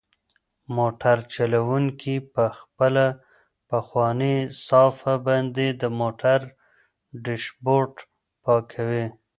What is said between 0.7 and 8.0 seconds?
موټر چلونکی په خپله پخوانۍ صافه باندې د موټر ډشبورډ